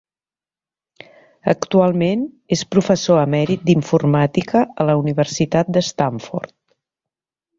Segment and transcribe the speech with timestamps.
[1.51, 2.23] Actualment,
[2.55, 6.57] és professor emèrit d'informàtica a la Universitat de Stanford.